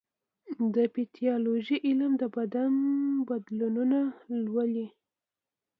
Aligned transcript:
د 0.75 0.77
پیتالوژي 0.93 1.77
علم 1.87 2.11
د 2.21 2.23
بدن 2.35 2.71
بدلونونه 3.27 3.99
لولي. 4.43 4.87